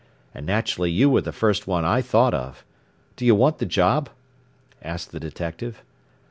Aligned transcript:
And 0.33 0.47
naturally 0.47 0.89
you 0.89 1.11
were 1.11 1.21
the 1.21 1.31
first 1.31 1.67
one 1.67 1.85
I 1.85 2.01
thought 2.01 2.33
of. 2.33 2.65
Do 3.17 3.23
you 3.23 3.35
want 3.35 3.59
the 3.59 3.67
job?" 3.67 4.09
asked 4.81 5.11
the 5.11 5.19
detective. 5.19 5.83